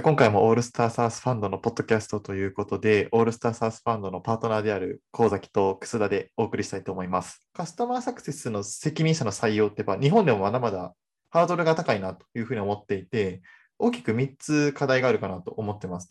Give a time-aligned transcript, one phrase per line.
[0.00, 7.42] 今回もオールスターサースファンドのポッドキャストということで、オールスターサースファンドのパートナーである神崎と楠田でお送りしたいと思います。
[7.52, 10.94] カスタマーサクセスの責任者の採用ってやっぱ日本でもまだまだ
[11.30, 13.42] ハードルが高いなというふうに思っていて、
[13.76, 16.08] 大きく3つ課題があるかなと思ってます。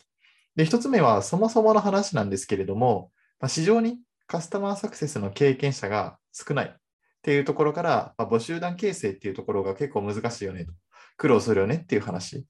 [0.54, 3.10] で、1つ目はそもそもの話なんですけれども、
[3.40, 6.76] ま、市場にカスタマーサクセスの経験者が少ないっ
[7.22, 10.72] ていうところから、まあ、募集団形成っていうところが結構難しいよねと、
[11.16, 12.44] 苦労するよねっていう話。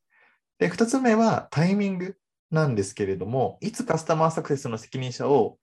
[0.58, 2.16] で、2つ目はタイミング
[2.50, 5.58] なんですけれども、いつカスタマーサクセスの責任者を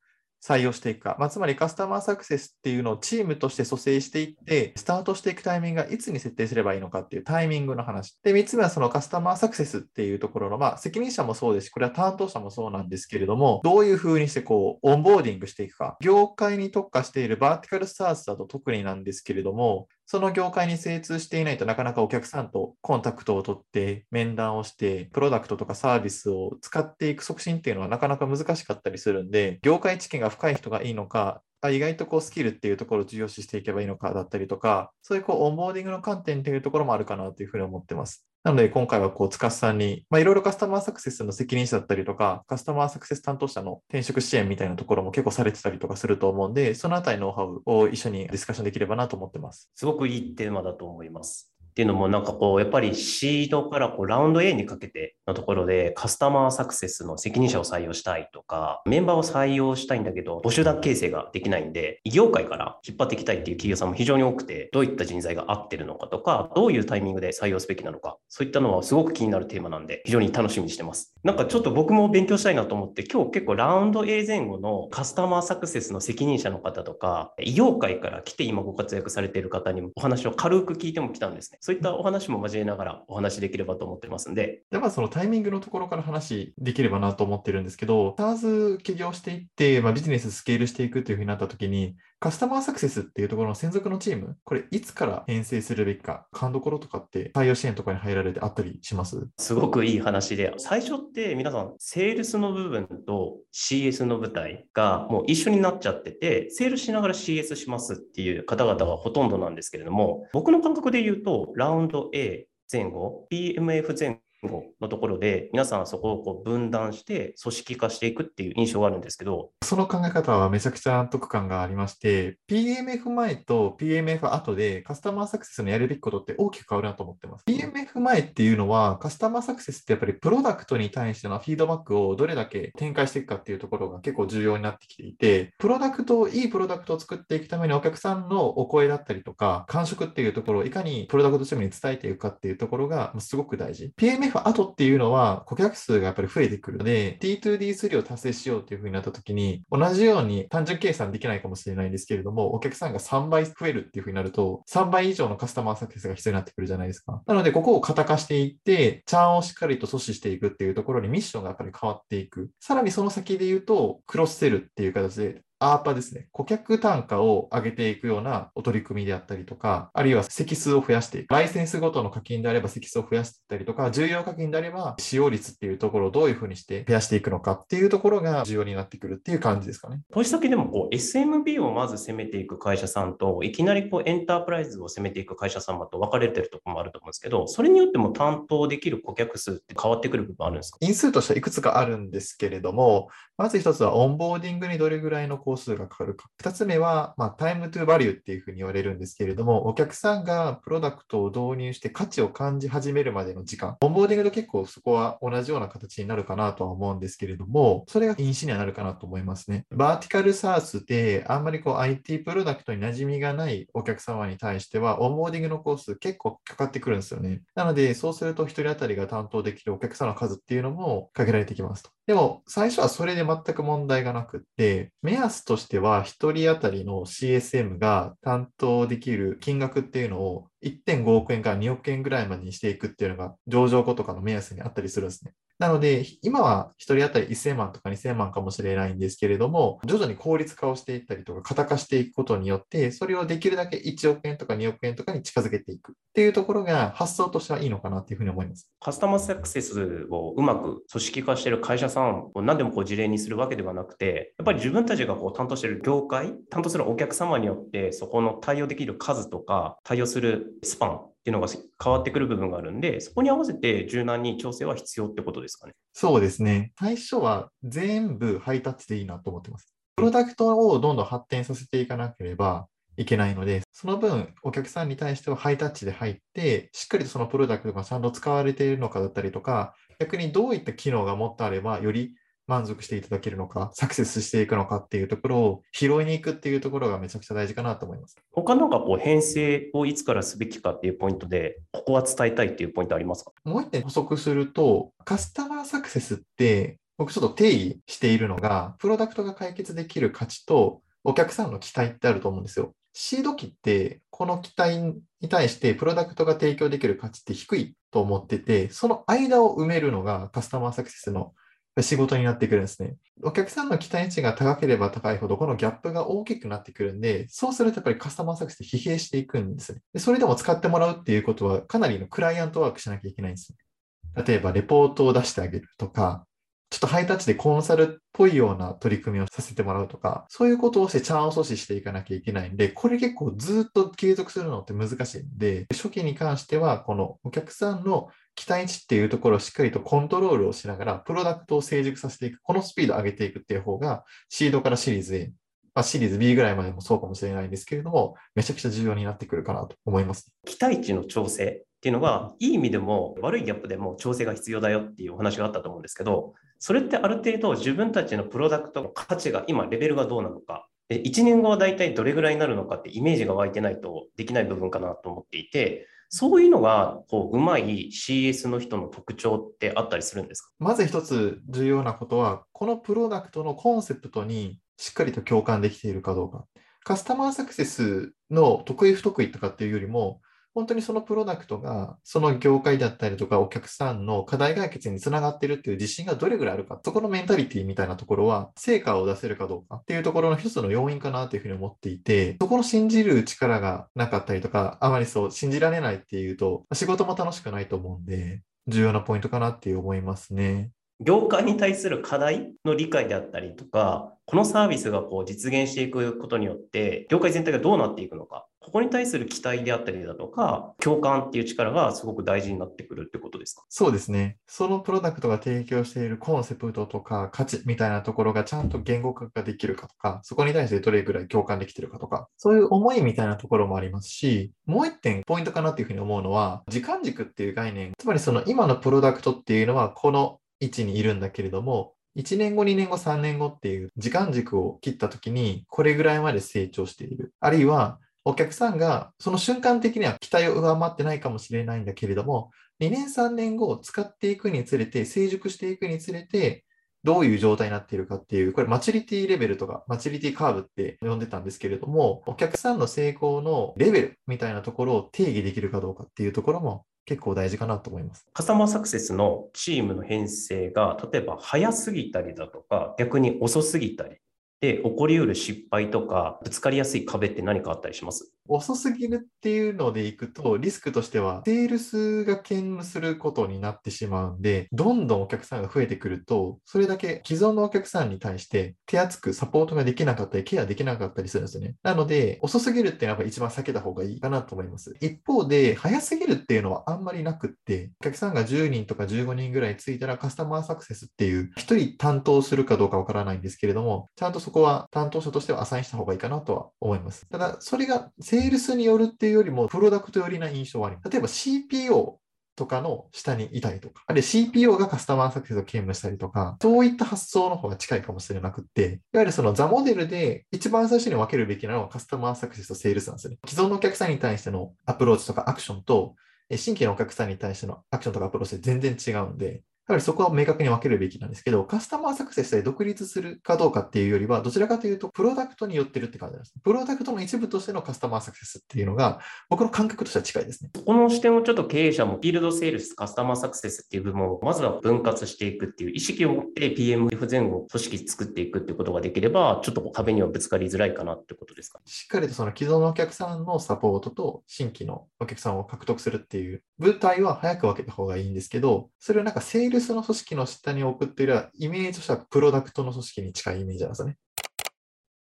[0.45, 8.19] 採用していくか、まあ、つまりカスタマーサクセスっていうのをチームとして蘇生していって、スタートしていくタイミングがいつに設定すればいいのかっていうタイミングの話。
[8.21, 15.97] で、3つ目はそのカスタマーサクセスっていうところの、まあ、責任者もそうですし、これは担当者もそうなんですけれども、どういうふうにしてこう、オンボーディングしていくか。
[15.99, 38.27] 業界に特化しているバーティカルスタースだと特になんですけれども、その業界に精通していないとなかなかお客さんとコンタクトを取って面談をしてプロダクトとかサービスを使っていく促進っていうのはなかなか難しかったりするんで業界知見が深い人がいいのか意外とこうスキルっていうところを重要視していけばいいのかだったりとかそういうこうオンボーディングの観点っていうところもあるかなというふうに思ってます。
[38.45, 49.71] なので、今回はこう、塚さんに、まあ、いろいろカスタマーサクセスの責任者だったりとか、カスタマーサクセス担当者の転職支援みたいなところも結構されてたりとかすると思うんで、そのあたりのノウハウを一緒にディスカッションできればなと思ってます。
[49.73, 51.54] すごくいいテーマだと思います。
[51.75, 71.13] っていうのもなんかこう、やっぱりシードからこうラウンド A にかけてのところでカスタマーサクセスの責任者を採用したいとか、メンバーを採用したいんだけど、募集団形成ができないんで、異業界から引っ張っていきたいっていう企業さんも非常に多くて、どういった人材が合ってるのかとか、どういうタイミングで採用すべきなのか、そういったのはすごく気になるテーマなんで、非常に楽しみにしてます。
[71.25, 81.57] なんかちょっと僕も勉強したいなと思って、今日結構ラウンド A 前後のカスタマーサクセスの責任者の方とか、異業界から来て今ご活躍されている方にもお話を軽く聞いてもきたんですね。
[81.65, 84.61] そういったお話も交えながらお話できればと思ってますんで。
[84.69, 99.27] では、そのタイミングのところから話できればなと思ってるんですけど、SARS 起業していって、まあ、ビジネススケールしていくというふうになった時に、カスタマーサクセスっていうところの専属のチーム、これいつから編成するべきか、勘どころとかって採用支援とかに入られてあったりします？
[99.37, 127.45] すごくいい話で、最初って皆さん、セールスの部分と CS の舞台がもう一緒になっちゃってて、セールしながら CS しますっていう方々がほとんどなんですけれども、僕の感覚で言うと、ラウンド A、前後、PMF 前のところで、皆さんそこをこう分断して組織化していくっていう印象があるんですけど、その考え方はめちゃくちゃ納得感がありまして、PMF 前と PMF 後でカスタマーサクセスのやるべきことって大きく変わるなと思ってます。
[127.47, 143.91] PMF 前っていうのは、カスタマーサクセスってやっぱりプロダクトに対してのフィードバックをどれだけ展開していくかっていうところが結構重要になってきていて、プロダクト、いいプロダクトを作っていくためにお客さんのお声だったりとか、感触っていうところをいかにプロダクトチームに伝えていくかっていうところがすごく大事。
[143.97, 157.21] PMF 後っていうのは顧客数がやっぱり増えてくるので、T2D3 を達成しようっていうふうになった時に、同じように単純計算できないかもしれないんですけれども、お客さんが3倍増えるっていうふうになると、3倍以上のカスタマーサクセスが必要になってくるじゃないですか。
[157.25, 162.49] なので、ここを型化していって、チャーンをしっかりと阻止していくっていうところにミッションがやっぱり変わっていく。
[162.59, 171.33] さらにその先で言うと、クロスセルっていう形で、アーパですね、顧客単価を上げていくようなお取り組みであったりとか、あるいは席数を増やしていく。
[171.33, 180.01] ライセンスごとの課金であれば席数を増やしていったりとか、重要課金であれば使用率っていうところをどういうふうにして増やしていくのかっていうところが重要になってくるっていう感じですかね。
[180.13, 190.77] 投資先でもこう SMB をまず攻めていく会社さんと、いきなりこうエンタープライズを攻めていく会社様と分かれてるところもあると思うんですけど、それによっても担当できる顧客数って変わってくる部分あるんですか？
[190.81, 193.07] 因子としてはいくつかあるんですけれども、
[193.37, 196.27] まず一つはオンボーディングにどれぐらいの工数がかかるか。
[196.43, 209.65] 2つ目は、まあ、 Time to Value っていうふうに言われるんですけれども、お客さんがプロダクトを導入して価値を感じ始めるまでの時間、オンボーディングと結構そこは同じような形になるかなとは思うんですけれども、それが因子にはなるかなと思いますね。
[209.71, 217.41] Vertical SaaS であんまりこう IT プロダクトに馴染みがないお客様に対しては、オンボーディングの工数結構かかってくるんですよね。
[217.55, 221.89] なので、そうすると1人当たりが担当できるお客さんの数っていうのも限られてきますと。
[222.07, 235.33] でも、最初はそれで全く問題がなくって、目安としては1人当たりの CSM が担当できる金額っていうのを1.5億円から2億円ぐらいまでにしていくっていうのが上場後とかの目安にあったりするんですね。
[235.57, 248.69] なので、今は1人当たり1000万とか2000万かもしれないんですけれども、徐々に効率化をしていったりとか、型化していくことによって、それをできるだけ1億円とか2億円とかに近づけていくっていうところが発想としてはいいのかなっていうふうに思います。
[248.81, 261.47] カスタマーサクセスをうまく組織化している会社さんを何でもこう事例にするわけではなくて、やっぱり自分たちがこう担当している業界、担当するお客様によって、そこの対応できる数とか、対応するスパンっていうのが
[261.83, 265.73] 変わってくる部分があるんで、そこに合わせて柔軟に調整は必要ってことですかね。
[265.91, 266.71] そうですね。
[266.79, 269.73] 最初は全部ハイタッチでいいなと思ってます。
[269.95, 282.13] プロダクトをどんどん発展させていかなければいけないので、その分お客さんに対してはハイタッチで入って、しっかりとそのプロダクトがちゃんと使われているのかだったりとか、逆にどういった機能がもっとあれば、より
[282.47, 288.15] 満足していただけるのか、サクセスしていくのかっていうところを拾いに行くっていうところがめちゃくちゃ大事かなと思います。
[288.31, 293.31] 他なんかこう編成をいつからすべきかっていうポイントで、ここは伝えたいっていうポイントありますか？
[293.43, 302.73] もう一点補足すると、カスタマーサクセスって僕ちょっと定義しているのが、プロダクトが解決できる価値とお客さんの期待ってあると思うんですよ。
[302.97, 304.77] シード期って、この期待
[305.19, 311.33] に対してプロダクトが提供できる価値って低いと思ってて、その間を埋めるのがカスタマーサクセスの
[311.81, 312.95] 仕事になってくるんですね。
[313.23, 319.81] お客さんの期待値が高ければ高いほど、このギャップが大きくなってくるんで、そうするとやっぱりカスタマーサクセス疲弊していくんですね。
[319.93, 324.23] でそれでも使ってもらうっていうことは、かなりのクライアントワークしなきゃいけないんですね。
[324.25, 326.25] 例えば、レポートを出してあげるとか、
[326.69, 345.31] ちょっとハイタッチでコンサルっぽいような取り組みをさせてもらうとか、そういうことをしてチャンを阻止していかなきゃいけないんで、これ結構ずっと継続するのって難しいんで、初期に関しては、このお客さんの期待値っていうところをしっかりとコントロールをしながら、プロダクトを成熟させていく、このスピードを上げていくっていう方が、シードからシリーズ A、
[345.73, 350.31] まあ、シリーズ B ぐらいまでもそうかもしれないんですけれども、めちゃくちゃ重要になってくるかなと思います。
[350.45, 370.49] 期待値の調整っていうのは、いい意味でも悪いギャップでも調整が必要だよっていうお話があったと思うんですけど、それってある程度自分たちのプロダクトの価値が今レベルがどうなのか、で1年後は大体どれぐらいになるのかってイメージが湧いてないとできない部分かなと思っていて、そういうのがこううまい CS の人の特徴ってあったりするんですか？
[370.57, 376.45] まず一つ重要なことは、このプロダクトのコンセプトにしっかりと共感できているかどうか。
[376.83, 380.19] カスタマーサクセスの得意不得意とかっていうよりも、
[380.55, 400.71] 本当にそのプロダクトが、その業界だったりとか、お客さんの課題解決につながってるっていう自信がどれぐらいあるか、そこのメンタリティみたいなところは、成果を出せるかどうかっていうところの一つの要因かなというふうに思っていて、そこの信じる力がなかったりとか、あまりそう、信じられないっていうと、仕事も楽しくないと思うんで、重要なポイントかなって思いますね。
[400.99, 413.63] 業界に対する課題の理解であったりとか、このサービスがこう実現していくことによって、業界全体がどうなっていくのか、ここに対する期待であったりだとか、共感っていう力がすごく大事になってくるってことですか？
[413.69, 414.37] そうですね。
[414.47, 437.33] そのプロダクトが提供しているコンセプトとか価値みたいなところがちゃんと言語化ができるかとか、そこに対してどれぐらい共感できてるかとか、そういう思いみたいなところもありますし、もう一点ポイントかなっていうふうに思うのは、時間軸っていう概念、つまりその今のプロダクトっていうのはこの位置にいるんだけれども、1年後、2年後、3年後っていう時間軸を切ったときに、これぐらいまで成長している。
[437.39, 446.63] あるいは、お客さんがその瞬間的には期待を上回ってないかもしれないんだけれども、2年、3年後使っていくにつれて、成熟していくにつれて、
[447.03, 458.25] どういう状態になっているかっていう、これマチュリティレベルとか、マチュリティカーブって呼んでたんですけれども、お客さんの成功のレベルみたいなところを定義できるかどうかっていうところも結構大事かなと思います。
[458.33, 464.17] カスタマーサクセスのチームの編成が、例えば早すぎたりだとか、逆に遅すぎたり、
[464.65, 468.31] で起こりうる失敗とか、ぶつかりやすい壁って何かあったりします？
[468.47, 481.75] 遅すぎるっていうのでいくと、リスクとしては、セールスが兼務することになってしまうんで、どんどんお客さんが増えてくると、それだけ既存のお客さんに対して手厚くサポートができなかったり、ケアできなかったりするんですよね。
[481.81, 484.95] なので、遅すぎるっていうのは一番避けた方がいいかなと思います。
[485.01, 497.27] 一方で、早すぎるっていうのはあんまりなくって、お客さんが10人とか15人ぐらいついたらカスタマーサクセスっていう、1人担当するかどうかわからないんですけれども、ちゃんとそここは担当者としてはアサインした方がいいかなとは思います。
[497.27, 501.09] ただ、それがセールスによるっていうよりも、プロダクト寄りな印象はあります。
[501.09, 502.13] 例えば CPO
[502.55, 513.37] とかの下にいたりとか、あるいは CPO がカスタマーサクセスを兼務したりとか、そういった発想の方が近いかもしれなくって、いわゆるその THE MODEL で一番最初に分けるべきなのはカスタマーサクセスとセールスなんですね。
[513.45, 516.15] 既存のお客さんに対してのアプローチとかアクションと、
[516.55, 526.53] 新規のお客さんに対してのアクションとかアプローチで全然違うんで、やはりそこは明確に分けるべきなんですけど、カスタマーサクセスで独立するかどうかっていうよりは、どちらかというと、プロダクトに寄ってるって感じなんです。
[526.63, 530.71] プロダクトの一部としてのカスタマーサクセスっていうのが、僕の感覚としては近いですね。
[530.85, 541.79] この視点をちょっと経営者も、フィールドセールス、カスタマーサクセスっていう部分を、まずは分割していくっていう意識を持って PMF 前後、組織作っていくっていうことができれば、ちょっと壁にはぶつかりづらいかなってことですか？
[541.85, 554.17] しっかりとその既存のお客さんのサポートと新規のお客さんを獲得するっていう舞台は早く分けた方がいいんですけど、それをなんかセールスの組織の下に送っている、イメージとしてはプロダクトの組織に近いイメージなんですね。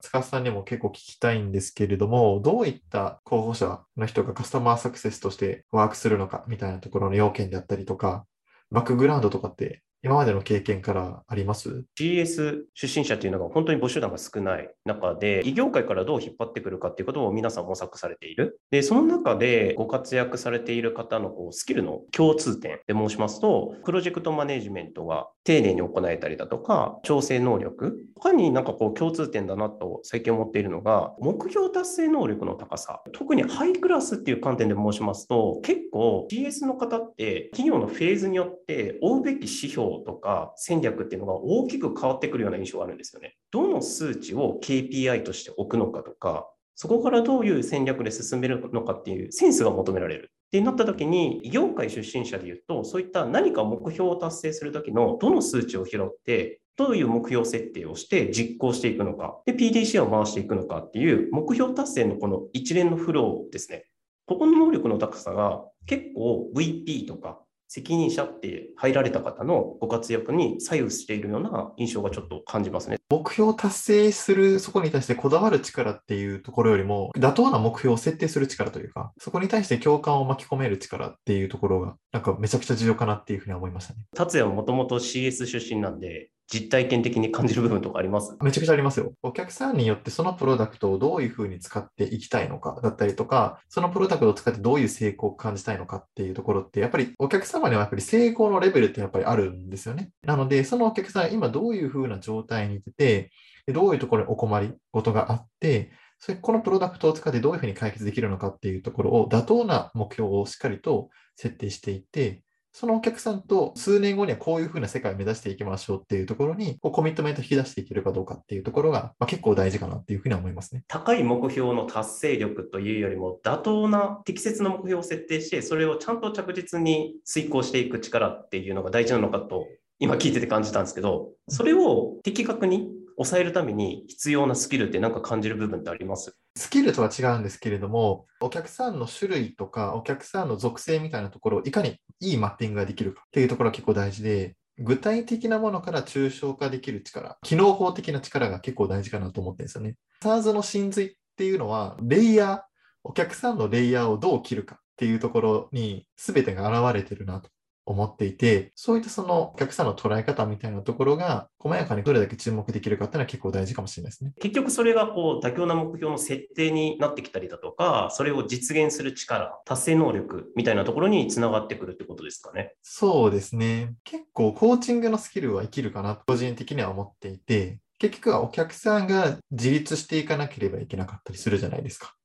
[0.01, 8.25] 塚さんにも結構聞きたいんですけれども、どういった候補者の人がカスタマーサクセスとしてワークするのかみたいなところの要件であったりとか、
[8.71, 18.59] バックグラウンドとかって今までの経験からあります ?CS 出身者っていうのが本当に募集団が少ない中で、異業界からどう引っ張ってくるかっていうことを皆さん模索されている。
[18.69, 27.97] で、その中でご活躍されている方のこうスキルの共通点で申しますと、プロジェクトマネジメントが丁寧に行えたりだとか、調整能力。
[28.15, 33.01] 他になんかこう共通点だなと最近思っているのが、目標達成能力の高さ。
[33.13, 43.35] 特にハイクラスっていう観点で申しますと、結構 CS の方って企業のフェーズによって追うべき指標とか戦略っていうのが大きく変わってくるような印象があるんですよね。
[43.51, 50.31] どの数値を KPI として置くのかとか、そこからどういう戦略で進めるのかっていうセンスが求められる。
[50.47, 63.85] ってなった時に、業界出身者で言うと、そういった何か目標を達成する時のどの数値を拾って、どういう目標設定をして実行していくのか、で、PDCA を回していくのかっていう目標達成のこの一連のフローですね。
[64.25, 67.42] ここの能力の高さが結構 VP とか
[67.75, 72.97] 責任者って入られた方のご活躍に左右しているような印象がちょっと感じますね。
[73.09, 84.01] 目標を達成する、そこに対してこだわる力っていうところよりも、妥当な目標を設定する力というか、そこに対して共感を巻き込める力っていうところが、なんかめちゃくちゃ重要かなっていうふうに思いましたね。
[84.15, 88.37] 達也はもともと CS 出身なんで、実体験的に感じる部分とかあります？
[88.41, 89.13] めちゃくちゃありますよ。
[89.23, 100.11] お客さんによってそのプロダクトをどういうふうに使っていきたいのかだったりとか、そのプロダクトを使ってどういう成功を感じたいのかっていうところって、やっぱりお客様にはやっぱり成功のレベルってやっぱりあるんですよね。
[100.23, 103.31] なので、そのお客さん今どういうふうな状態にいて、
[103.67, 112.43] どういうところにお困りごとがあって、それこのプロダクトを使ってどういうふうに解決できるのかっていうところを妥当な目標をしっかりと設定していって、
[112.75, 120.83] そのお客さんと数年後にはこういうふうな世界を目指していきましょうっていうところに、こうコミットメント引き出していけるかどうかっていうところが、まあ、結構大事かなっていうふうに思いますね。
[120.87, 129.67] 高い目標の達成力というよりも、妥当な適切な目標を設定して、それをちゃんと着実に遂行していく力っていうのが大事なのかと、
[129.99, 136.35] 今聞いてて感じたんですけど、それを的確に抑えるために必要なスキルって何か感じる部分ってあります？
[136.57, 149.95] スキルとは違うんですけれども、お客さんの種類とか、お客さんの属性みたいなところをいかにいいマッピングができるかっていうところが結構大事で、具体的なものから抽象化できる力、機能法的な力が結構大事かなと思ってるんですよね。
[150.23, 152.61] SARS の真髄っていうのは、レイヤー、
[153.03, 157.49] お客さんのレイヤーをどう切るかっていうところに全てが現れてるなと
[157.85, 164.33] 思っていて、そういったそのお客さんの捉え方みたいなところが、細やかにどれだけ注目できるかっていうのは結構大事かもしれないですね。
[164.39, 172.73] 結局それがこう妥協な目標の設定になってきたりだとか、それを実現する力、達成能力みたいなところにつながってくるってことですかね。
[172.81, 173.93] そうですね。
[174.03, 182.15] 結構コーチングのスキルは生きるかなと個人的には思っていて、結局はお客さんが自立していかなければいけなかったりするじゃないですか。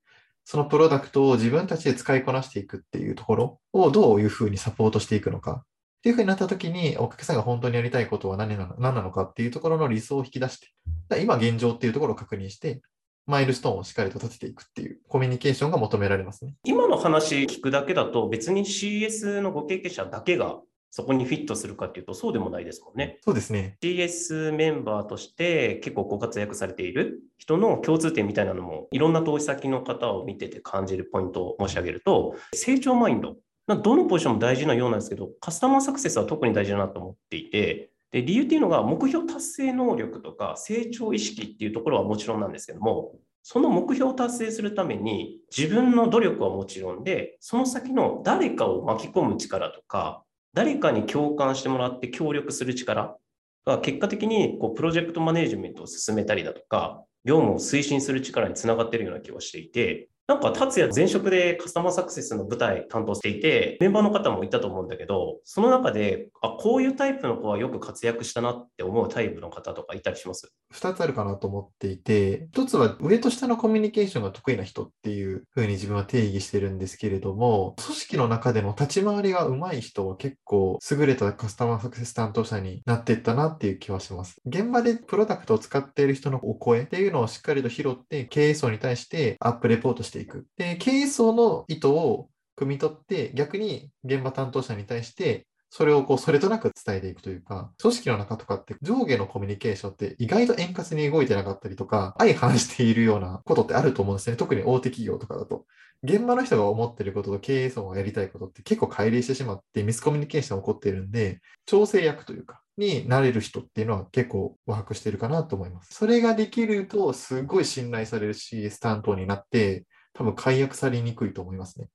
[0.50, 5.62] そのプロダクトを自分たちで使いこなしていくっていうところをどういうふうにサポートしていくのかっ
[6.02, 12.80] ていうふうになったときに、お客さんが本当にやりたいことは何なの何なのかっていうところの理想を引き出して、今現状っていうところを確認して、
[13.26, 16.54] マイルストーンをしっかりと立てていくっていうコミュニケーションが求められますね。
[16.64, 20.60] 今の話聞くだけだと別に CS のご経験者だけが
[20.90, 23.18] そこにフィットするかっていうとそうでもないですもんね。
[23.24, 23.76] そうですね。
[23.82, 33.36] CS メンバーとして結構ご活躍されている人の共通点みたいなのもいろんな投資先の方を見てて感じるポイントを申し上げると成長マインド。
[33.66, 50.24] どのポジションも大事なようなんですけどカスタマーサクセスは特に大事だなと思っていてで理由っていうのが目標達成能力とか成長意識っていうところはもちろんなんですけどもその目標を達成するために自分の努力はもちろんでその先の誰かを巻き込む力とか
[50.58, 53.16] 誰かに共感してもらって協力する力
[53.64, 84.42] が結果的にこうプロジェクトマネジメントを進めたりだとか、業務を推進する力につながっているような気がしていて、なんか達也前職でカスタマーサクセスの舞台担当していて、メンバーの方もいたと思うんだけど、その中で、あ、こういうタイプの子はよく活躍したなって思うタイプの方とかいたりします？2つあるかなと思っていて、1つは上と下のコミュニケーションが得意な人っていうふうに自分は定義してるんですけれども、組織の中での立ち回りが上手い人は結構優れたカスタマーサクセス担当者になっていったなっていう気はします。
[84.44, 90.46] 現場でプロダクトを使っている人のお声っていうのをしっかりと拾って経営層に対してアップレポートしてていく。
[90.56, 104.36] で、経営層の意図を汲み取って逆に現場担当者に対してそれをこうそれとなく伝えていくというか、組織の中とかって上下のコミュニケーションって意外と円滑に動いてなかったりとか、相反しているようなことってあると思うんですね。
[104.36, 105.66] 特に大手企業とかだと。
[106.02, 115.92] 現場の人が思ってることと経営層がやりたいことって結構乖離してしまってミスコミュニケーション起こっているんで、調整役というか、になれる人っていうのは結構ワークしてるかなと思います。
[115.94, 119.84] それができると、すごい信頼される CS 担当になって、
[120.18, 121.86] 多分解約されにくいと思いますね。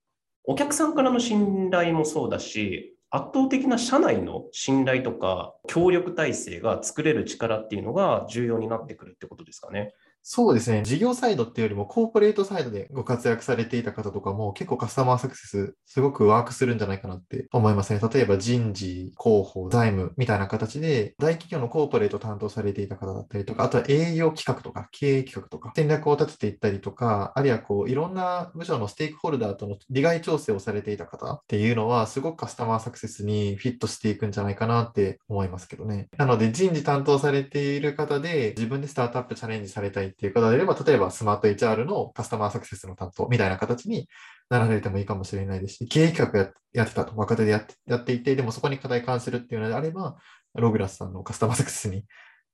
[0.45, 9.93] お客さんからの信頼もそうだし、圧倒的な社内の信頼とか協力体制が作れる力っていうのが重要になってくるってことですかね。
[10.25, 10.83] そうですね。
[10.83, 17.99] 事業サイドっていうよりも、コーポレートサイドでご活躍されていた方とかも、結構カスタマーサクセス、すごくワークするんじゃないかなって思いますね。
[17.99, 36.07] 例えば人事、広報、財務みたいな形で、大企業のコーポレート担当されていた方だったりとか、あとは営業企画とか、経営企画とか、戦略を立てていったりとか、あるいはこう、いろんな部署のステークホルダーとの利害調整をされていた方っていうのは、すごくカスタマーサクセスにフィットしていくんじゃないかなって思いますけどね。
[36.17, 44.07] なので、人事担当されている方で、自分でスタートアップチャレンジされたいっていう方であれば、例えばスマート HR のカスタマーサクセスの担当みたいな形に
[44.49, 50.17] なられてもいいかもしれないですし、経営企画ややってたと、若手でやってやっていて、でもそこに課題関するっていうのであれば、
[50.55, 52.05] ログラスさんのカスタマーサクセスに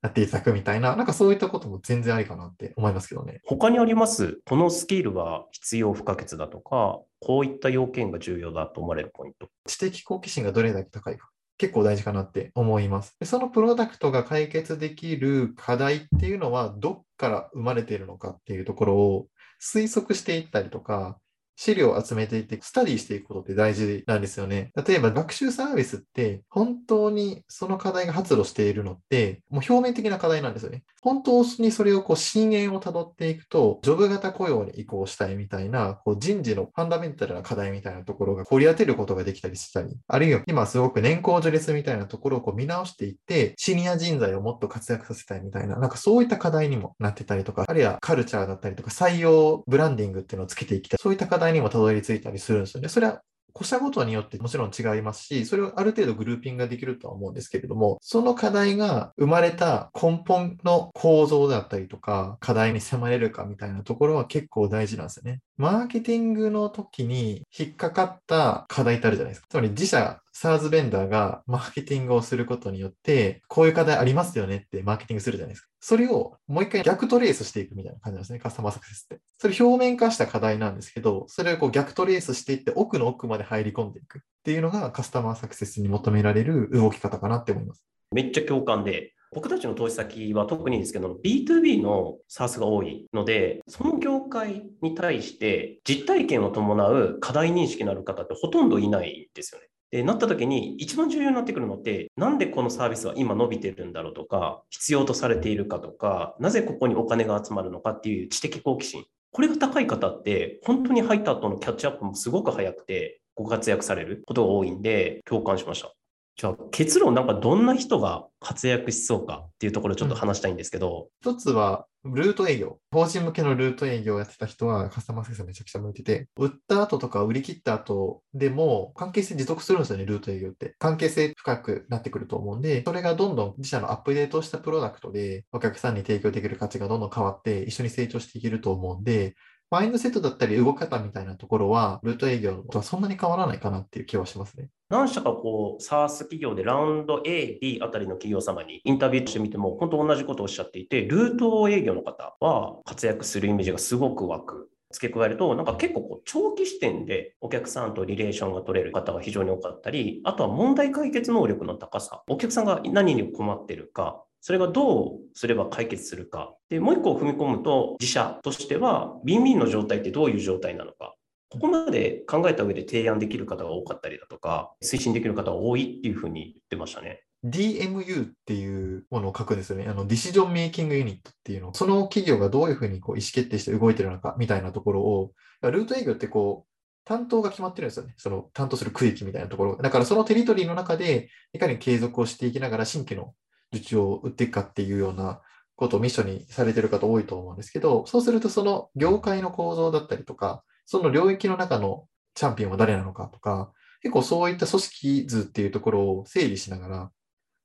[0.01, 3.41] やっていただくみたいな、なんかそういったことも全然ありかなって思いますけどね。
[3.45, 9.49] 他にありますこのスキルは必要不可欠だとか、こういった要件が重要だと思われるポイント。
[9.65, 11.29] 知的好奇心がどれだけ高いか。
[11.59, 13.15] 結構大事かなって思います。
[13.19, 19.27] でそのプロダクトが解決できる課題っていうのはどっから生まれているのかっていうところを
[19.61, 21.19] 推測していったりとか、
[21.59, 24.71] 資料を集めていって、スタディしていくことって大事なんですよね。
[24.87, 30.83] 例えば、学習サービスって、本当にその課題が発露しているのって、もう表面的な課題なんですよね。
[31.01, 52.89] 本当にそれをこう、深淵をたどっていくと、ジョブ型雇用に移行したいみたいな、こう人事のファンダメンタルな課題みたいなところが掘り当てることができたりしたり、あるいは今すごく年功序列みたいなところをこう見直していって、シニア人材をもっと活躍させたいみたいな、なんかそういった課題にもなってたりとか、あるいはカルチャーだったりとか、採用ブランディングっていうのをつけていきたい、そういった課題にもたどり着いたりするんですよね。
[52.89, 53.21] それは
[53.53, 65.41] 個社ごとによってもちろん違いますし、それをある程度グルーピングができるとは思うんですけれども、その課題が生まれた根本の構造だったりとか、課題に迫れるかみたいなところは結構大事なんですよね。
[65.59, 69.47] マーケティングの時に引っかかった課題ってあるじゃないですか。
[69.49, 75.67] つまり自社 SARS ベンダーがマーケティングをすることによって、こういう課題ありますよねってマーケティングするじゃないですか。
[75.81, 79.19] それをもう一回逆トレースしていくみたいな感じなんですね、カスタマーサクセスって。
[79.38, 87.84] それ表面化した課題なんですけど、それをこう逆トレースしていって奥の奥まで入り込んでいくっていうのがカスタマーサクセスに求められる動き方かなって思います。
[88.13, 99.67] めっちゃ共感で、僕たちの投資先は特にですけど、B2B の SARS が多いので、その業界に対して実体験を伴う課題認識のある方ってほとんどいないんですよね。
[99.91, 109.05] で、なった時に一番重要になってくるのって、なんでこのサービスは今伸びてるんだろうとか、必要とされているかとか、なぜここにお金が集まるのかっていう知的好奇心。
[109.31, 115.93] これが高い方って、本当に入った後のキャッチアップもすごく早くて、ご活躍されることが多いんで、共感しました。
[116.39, 122.80] じゃあ結論なんかどんな人が活躍しそうかっていうところをちょっと話したいんですけど、一つは、ルート営業。
[122.91, 130.75] 法人向けのルート営業をやってた人はカスタマーセスめちゃくちゃ向いてて、売った後とか売り切った後でも関係性持続するんですよね、ルート営業って。
[130.80, 139.36] 関係性深くなってくると思うんで、それがどんどん自社のアップデートしたプロダクトでお客さんに提供できる価値がどんどん変わって一緒に成長していけると思うんで、
[139.71, 144.69] マインドセットだったり動き方みたいなところは、ルート営業とはそんなに変わらないかなっていう気はしますね。
[144.89, 154.69] 何社かこう SARS 企業でラウンド A、B あたりの企業様にインタビューしてみても、本当同じことをおっしゃっていて、ルート営業の方は活躍するイメージがすごく湧く。
[154.91, 166.55] 付け加えると、なんか結構こう長期視点でお客さんとリレーションが取れる方が非常に多かったり、あとは問題解決能力の高さ、お客さんが何に困ってるか、それがどうすれば解決するか。
[166.69, 171.15] で、もう一個踏み込むと、自社としては、ビンビンの状態ってどういう状態なのか。
[171.49, 177.23] ここまで考えた上で提案できる方が多かったりだとか、推進できる方が多いっていうふうに言ってましたね。
[177.43, 179.88] DMU っていうものを書くんですよね。
[179.88, 181.73] あの、ディシジョンメイキングユニットっていうの。
[181.73, 185.32] その企業がどういうふうにこう意思決定して動いてるのかみたいなところを、
[185.63, 186.69] ルート営業ってこう、
[187.05, 188.13] 担当が決まってるんですよね。
[188.17, 189.77] その担当する区域みたいなところ。
[189.77, 193.34] だからそのテリトリーの中で、いかに継続をしていきながら新規の
[193.73, 195.41] 受注を打っていくかっていうような
[195.79, 207.11] ことをミッションにされてる方多いと思うんですけど、そうするとその業界の構造だったりとか、その領域の中のチャンピオンは誰なのかとか、結構そういった組織図っていうところを整理しながら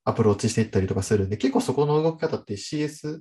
[0.04, 3.20] アプローチしていったりとかするんで、結構そこの動き方って CS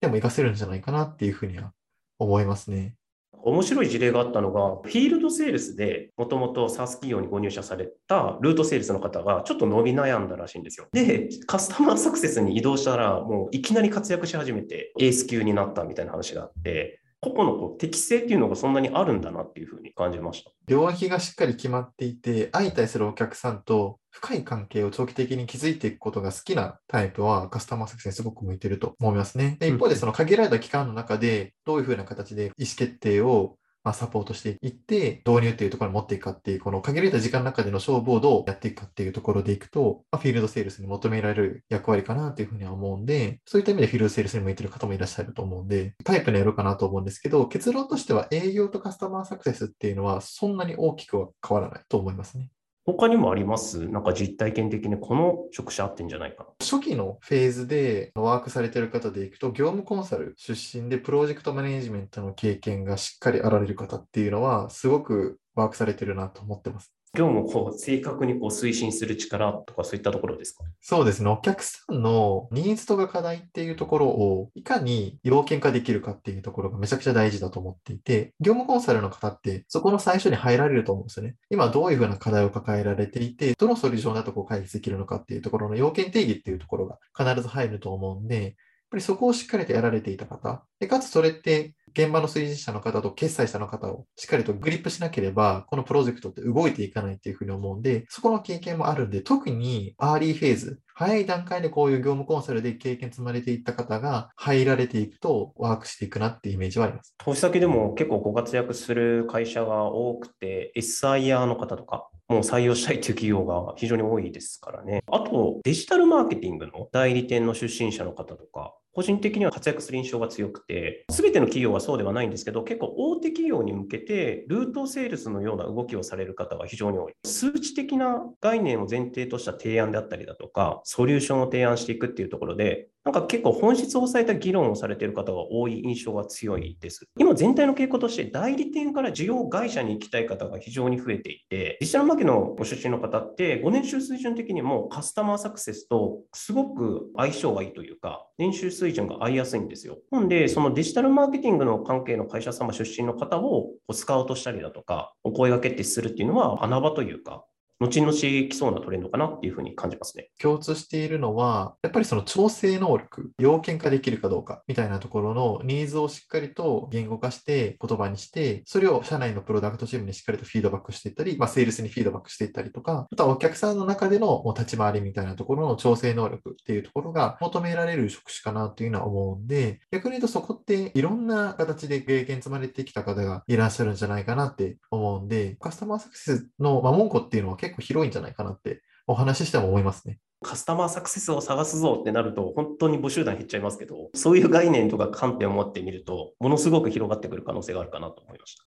[0.00, 1.72] でも活かせるんじゃないかなっていうふうには
[2.18, 2.96] 思いますね。
[3.44, 10.88] 面白い事例があったのが、フィールドセールスでもともと SaaS 企業にご入社されたルートセールスの方がちょっと伸び悩んだらしいんですよ。
[10.92, 20.50] で、カスタマーサクセスに移動したら、もういきなり活躍し始めて、エース級になったみたいな話があって、個々のこう適性っていうのがそんなにあるんだなっていうふうに感じました。
[20.66, 29.56] 領域がしっかり決まっていて、相対するお客さんと深い関係を長期的に築いていくことが好きなタイプはカスタマーサクセスにすごく向いてると思いますね。
[29.58, 52.50] で一方でその限られた期間の中でどういうふうな形で意思決定をまあ、サポートしていって、導入っていうところに持っていくかっていう、この限られた時間の中での勝負をどうやっていくかっていうところでいくと、まあ、フィールドセールスに求められる役割かなというふうには思うんで、そういった意味でフィールドセールスに向いてる方もいらっしゃると思うんで、タイプのやるかなと思うんですけど、結論としては営業とカスタマーサクセスっていうのはそんなに大きくは変わらないと思いますね。
[52.86, 53.88] 他にもあります？
[53.88, 56.50] なんか実体験的にこの職種合ってんじゃないかな？
[56.60, 66.93] 初期のフェーズでワークされてる方でいくと、業務コンサル出身でプロジェクトマネジメントの経験がしっかりあられる方っていうのは、すごくワークされてるなと思ってます。
[67.14, 70.64] 業務を正確にこう推進する力とかそういったところですか？
[70.80, 71.30] そうですね。
[71.30, 81.36] お客さんのニーズとか課題っていうところをいかに要件化できるかっていうところがめちゃくちゃ大事だと思っていて、業務コンサルの方ってそこの最初に入られると思うんですよね。
[81.50, 88.56] 今どういうふうな課題を抱えられていて、どのソリューションだとこう解決できるのかっていうところの要件定義っていうところが必ず入ると思うんで、
[88.94, 107.14] ぱりそこをしっかりとやられていた方、でかつそれって現場の推進者の方と決裁者の方をしっかりとグリップしなければ、このプロジェクトって動いていかないっていうふうに思うんで、そこの経験もあるんで、特にアーリーフェーズ、早い段階でこういう業務コンサルで経験積まれていった方が入られていくとワークしていくなっていうイメージはあります。
[107.18, 115.02] 投資先でも結構ご活躍する会社が多くて、SIR の方とか、もう採用したいという企業が非常に多いですからね。
[115.06, 127.12] あと、デジタルマーケティングの代理店の出身者の方とか、個人的には活躍する印象が強くて、すべての企業はそうではないんですけど、結構大手企業に向けて、ルートセールスのような動きをされる方が非常に多い。
[127.24, 137.04] 数値的な概念を前提とした提案であったりだとか、ソリューションを提案していくっていうところで、なんか結構本質を抑えた議論をされている方が多い印象が強いです。
[137.18, 149.98] 今全体の傾向として代理店から事業会社に行きたい方が非常に増えていて、デジタルマーケのご出身の方って5年収水準的にもカスタマーサクセスとすごく相性がいいというか、年収水準が合いやすいんですよ。
[150.10, 157.44] なんで、そのデジタルマーケティングの関係の会社様出身の方をスカウトしたりだとか、お声がけってするっていうのは穴場というか、
[157.80, 160.28] 後々来そうなトレンドかなっていうふうに感じますね。
[160.40, 190.18] 共通しているのは、やっぱりその調整能力、要件化できるかどうかみたいなところのニーズをしっかりと言語化して言葉にして、それを社内のプロダクトチームにしっかりとフィードバックしていったり、まあ、セールスにフィードバックしていったりとか、あとはお客さんの中での立ち回りみたいなところの調整能力っていうところが求められる職種かなというのは思うんで、逆に言うとそこっていろんな形で経験積まれてきた方がいらっしゃるんじゃないかなって思うんで、カスタマーサクセスの、まあ、門戸っていうのは結構広いんじゃないかなってお話ししても思いますね。
[190.42, 198.73] カスタマーサクセスを探すぞってなると、本当に母集団減っちゃいますけど、そういう概念とか観点を持ってみると、ものすごく広がってくる可能性があるかなと思いました。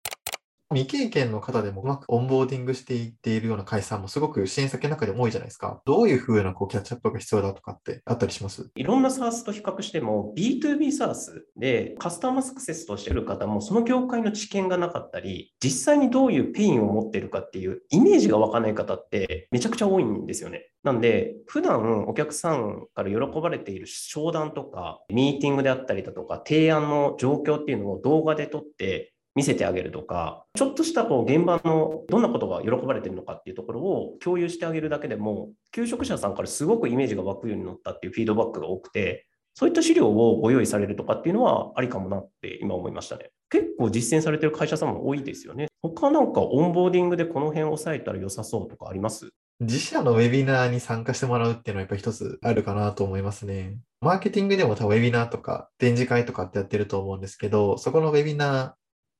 [0.71, 5.81] 未経験の方でもうまくオンボーディングしていっているような会社もすごく支援先の中でも多いじゃないですか。
[5.83, 8.69] どういうふうなこうキャッチアップが必要だとかってあったりします？
[8.75, 20.69] いろんな SARS と比較しても B2B SARS でカスタマーサクセスとしている方もその業界の知見がなかったり、実際にどういうペインを持っているかっていうイメージがわかない方ってめちゃくちゃ多いんですよね。
[20.83, 43.31] なんで、普段お客さんから喜ばれている商談とか、ミーティングであったりだとか、提案の状況っていうのを動画で撮って、見せてあげるとか、ちょっとしたこう現場のどんなことが喜ばれてるのかっていうところを共有してあげるだけでも、求職者さんからすごくイメージが湧くようになったっていうフィードバックが多くて、そういった資料をご用意されるとかっていうのはありかもなって今思いましたね。
[43.49, 45.67] 結構実践されてる会社さんも多いですよね。
[45.81, 49.29] 他なんかオンボーディングでこの辺押さえたら良さそうとかあります？
[49.59, 53.77] 自社のウェビナーに参加してもらうっていうのはやっぱ一つあるかなと思いますね。
[54.01, 58.71] マーケティングでも多分ウェビナーとか展示会とかってやってると思うんですけど、そこのウェビナー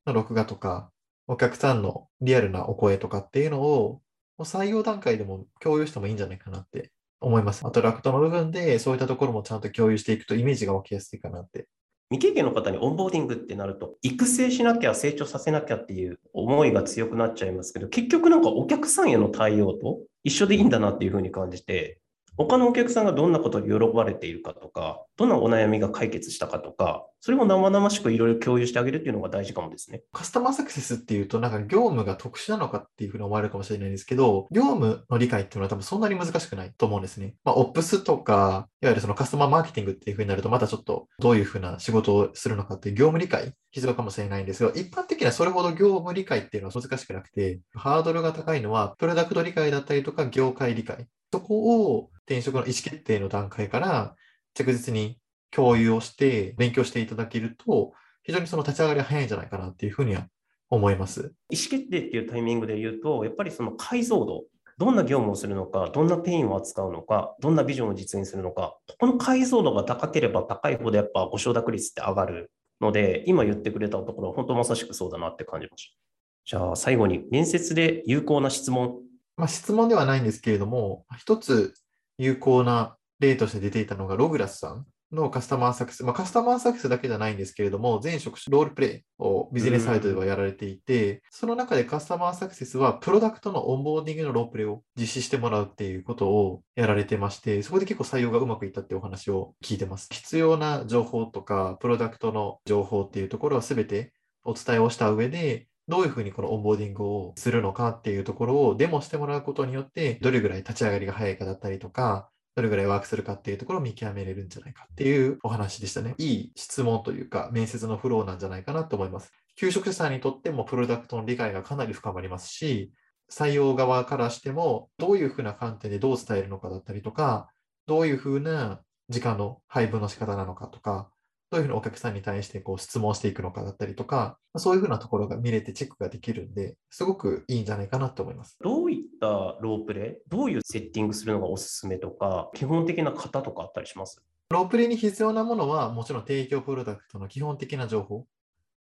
[0.09, 0.91] の録画とか、
[1.27, 4.01] お客さんのリアルなお声とかっていうのを、
[4.37, 6.91] もう採用段階でも共有してもいいんじゃないかなって
[7.21, 7.65] 思います。
[7.65, 11.67] アトラクトの部分でそういったところもちゃんと共有していくとイメージが湧きやすいかなって。
[12.11, 21.99] 未経験の方にオンボーディングってなると、育成しなきゃ、成長させなきゃっていう思いが強くなっちゃいますけど、結局なんかお客さんへの対応と一緒でいいんだなっていうふうに感じて、
[22.39, 30.03] 他のお客さんがどんなことに喜ばれているかとか、どんなお悩みが解決したかとか、それも生々しくいろいろ共有してあげるっていうのが大事かもですね。
[30.13, 37.35] カスタマーサクセスっていうと、なんか業務が特殊なのかっていうふうに思われるかもしれないんですけど、業務の理解っていうのは多分そんなに難しくないと思うんですね。
[37.43, 51.09] まあ、オプスとか、いわゆるそのカスタマーマーケティングっていうふうになると、またちょっとどういうふうな仕事をするのかっていう業務理解必要かもしれないんですが、一般的にはそれほど業務理解っていうのは難しくなくて、ハードルが高いのは、プロダクト理解だったりとか、業界理解。
[51.31, 54.15] そこを転職の意思決定の段階から
[54.53, 55.19] 着実に
[55.51, 60.27] 共有をして勉強していただけると、非常にその立ち上がりが早いんじゃないかなっていうふうには
[60.69, 61.33] 思います。
[61.49, 64.43] 意思決定っていうタイミングで言うと、やっぱりその解像度、
[64.77, 75.97] どんな業務をするのか、どんなペインを扱うのか、どんなビジョンを実現するのか、ここの解像度が高ければ高いほどやっぱご承諾率って上がるので、今言ってくれたところ本当まさしくそうだなって感じました。
[76.45, 78.99] じゃあ最後に面接で有効な質問。
[79.39, 81.73] まあ、質問ではないんですけれども、一つ
[82.17, 100.09] 有効な例として出ていたのが、ログラスさんのカスタマーサクセス、まあ、カスタマーサクセスだけじゃないんですけれども、全職種ロールプレイをビジネスサイドではやられていて、その中でカスタマーサクセスは、プロダクトのオンボーディングのロープレイを実施してもらうっていうことをやられてまして、そこで結構採用がうまくいったってお話を聞いてます。
[100.11, 104.11] 必要な情報とか、プロダクトの情報っていうところは全て
[104.43, 116.13] お伝えをした上で、どういうふうにこのオンボーディングをするのかっていうところをデモしてもらうことによって、どれぐらい立ち上がりが早いかだったりとか、どれぐらいワークするかっていうところを見極めれるんじゃないかっていうお話でしたね。
[116.19, 119.31] いい質問というか、面接のフローなんじゃないかなと思います。
[119.55, 122.91] 求職者さんにとってもプロダクトの理解がかなり深まりますし、
[123.31, 127.49] 採用側からしても、どういうふうな観点でどう伝えるのかだったりとか、
[127.87, 131.09] どういうふうな時間の配分の仕方なのかとか、
[131.51, 138.57] どういうふうにお客さんに対してこう質問していくのかだったりとか、そういうふうなところが見れてチェックができるんで、すごくいいんじゃないかなと思います。
[138.61, 144.23] どういったロープレイ、どういうセッティングするのがおすすめとか、基本的な型とかあったりします？
[144.51, 148.27] ロープレイに必要なものは、もちろん提供プロダクトの基本的な情報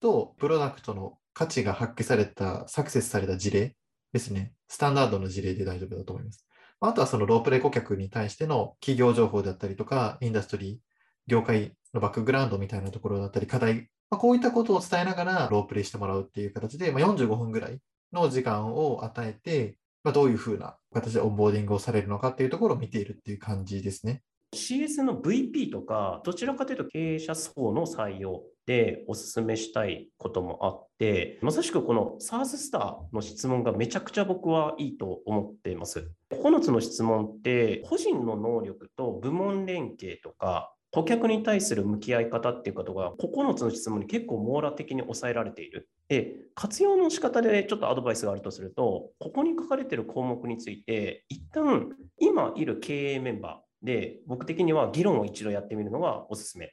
[0.01, 3.77] と、プロダクトの価値が発揮された、サクセスされた事例
[4.13, 4.53] ですね。
[4.69, 6.47] スタンダードの事例で大丈夫だと思います。
[6.81, 10.94] あとはそのロープレイ顧客に対しての企業情報だったりとか、インダストリー、
[11.27, 17.79] 業界のバックグラウンドみたいなところだったり、課題、まあ、こういったことを伝えながらロープレイしてもらうっていう形で、まあ、45分ぐらい
[18.13, 24.23] の時間を与えて、まあ、どういうふうな形でオンボーディングをされるのかっていうところを見ているっていう感じですね。
[24.55, 36.09] CS の VP とか、どちらかというと経営者層の採用でお勧めしたいこともあって、まさしくこの SARS スターの質問がめちゃくちゃ僕はいいと思っています。
[36.31, 45.89] 9つの質問って、個人の能力と部門連携とか、顧客に対する向き合い方っていうことが9つの質問に結構網羅的に抑えられている。
[46.07, 56.71] で、活用の仕方でちょっとアドバイスがあるとすると、ここに書かれている項目について、一旦今いる経営メンバーで、僕的には議論を一度やってみるのがおすすめ。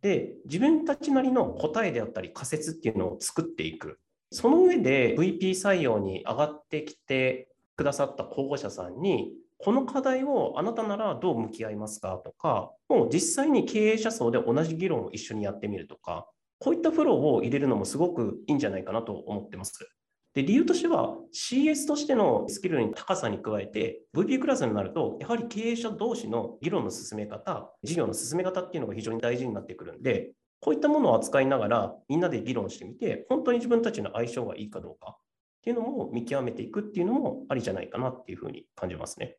[0.00, 3.98] で、自分たちなりの答えであったり仮説っていうのを作っていく。
[4.30, 16.26] その上で VP 採用に上がってきてくださった候補者さんに、この課題をあなたならどう向き合いますかとか、もう実際に経営者層で同じ議論を一緒にやってみるとか、
[16.58, 19.88] こういったフローを入れるのもすごくいいんじゃないかなと思ってます。
[20.34, 39.36] で理由としては CS としてのスキルの高さに加えて VP クラスになるとやはり経営者同士の議論の進め方事業の進め方っていうのが非常に大事になってくるんでこういったものを扱いながらみんなで議論してみて本当に自分たちの相性がいいかどうかっていうのも見極めていくっていうのもありじゃないかなっていうふうに感じますね。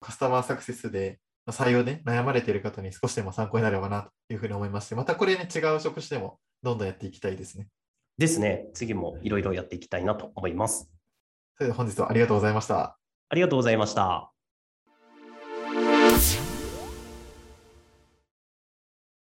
[0.00, 7.68] カスタマーサクセスで採用で悩まれている方に少しでも参考になればなというふうに思いまして、またこれね、違う職種でもどんどんやっていきたいですね。
[8.18, 8.66] ですね。
[8.74, 10.90] 次もいろいろやっていきたいなと思います。
[11.56, 12.98] それでは本日はありがとうございました。
[13.28, 14.35] ありがとうございました。